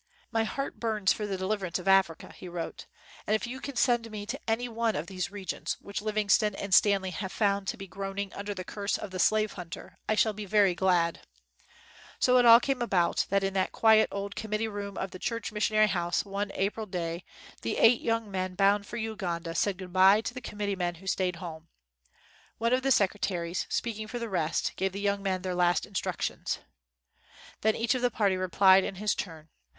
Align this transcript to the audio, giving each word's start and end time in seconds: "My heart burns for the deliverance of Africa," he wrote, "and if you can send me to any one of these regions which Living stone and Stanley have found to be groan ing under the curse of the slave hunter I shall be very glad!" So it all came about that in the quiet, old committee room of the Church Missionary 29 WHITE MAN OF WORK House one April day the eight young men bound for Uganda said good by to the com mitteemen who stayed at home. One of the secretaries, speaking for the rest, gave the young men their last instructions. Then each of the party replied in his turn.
"My 0.31 0.45
heart 0.45 0.79
burns 0.79 1.13
for 1.13 1.27
the 1.27 1.37
deliverance 1.37 1.77
of 1.77 1.87
Africa," 1.87 2.33
he 2.35 2.47
wrote, 2.47 2.87
"and 3.27 3.35
if 3.35 3.45
you 3.45 3.59
can 3.61 3.75
send 3.75 4.09
me 4.09 4.25
to 4.25 4.39
any 4.47 4.67
one 4.67 4.95
of 4.95 5.05
these 5.05 5.29
regions 5.29 5.77
which 5.79 6.01
Living 6.01 6.27
stone 6.27 6.55
and 6.55 6.73
Stanley 6.73 7.11
have 7.11 7.31
found 7.31 7.67
to 7.67 7.77
be 7.77 7.85
groan 7.85 8.17
ing 8.17 8.33
under 8.33 8.55
the 8.55 8.63
curse 8.63 8.97
of 8.97 9.11
the 9.11 9.19
slave 9.19 9.53
hunter 9.53 9.99
I 10.09 10.15
shall 10.15 10.33
be 10.33 10.45
very 10.45 10.73
glad!" 10.73 11.19
So 12.17 12.39
it 12.39 12.47
all 12.47 12.59
came 12.59 12.81
about 12.81 13.27
that 13.29 13.43
in 13.43 13.53
the 13.53 13.69
quiet, 13.71 14.09
old 14.11 14.35
committee 14.35 14.67
room 14.67 14.97
of 14.97 15.11
the 15.11 15.19
Church 15.19 15.51
Missionary 15.51 15.85
29 15.85 15.93
WHITE 15.93 15.93
MAN 15.93 16.01
OF 16.01 16.07
WORK 16.07 16.13
House 16.15 16.25
one 16.25 16.51
April 16.63 16.85
day 16.87 17.23
the 17.61 17.77
eight 17.77 18.01
young 18.01 18.31
men 18.31 18.55
bound 18.55 18.87
for 18.87 18.97
Uganda 18.97 19.53
said 19.53 19.77
good 19.77 19.93
by 19.93 20.19
to 20.21 20.33
the 20.33 20.41
com 20.41 20.57
mitteemen 20.57 20.97
who 20.97 21.05
stayed 21.05 21.35
at 21.35 21.39
home. 21.41 21.67
One 22.57 22.73
of 22.73 22.81
the 22.81 22.89
secretaries, 22.89 23.67
speaking 23.69 24.07
for 24.07 24.17
the 24.17 24.29
rest, 24.29 24.71
gave 24.77 24.93
the 24.93 24.99
young 24.99 25.21
men 25.21 25.43
their 25.43 25.53
last 25.53 25.85
instructions. 25.85 26.57
Then 27.61 27.75
each 27.75 27.93
of 27.93 28.01
the 28.01 28.09
party 28.09 28.35
replied 28.35 28.83
in 28.83 28.95
his 28.95 29.13
turn. 29.13 29.49